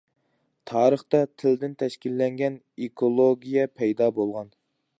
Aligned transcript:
تارىختا 0.69 1.19
تىلدىن 1.41 1.75
تەشكىللەنگەن 1.83 2.55
ئېكولوگىيە 2.85 3.67
پەيدا 3.83 4.09
بولغان. 4.21 4.51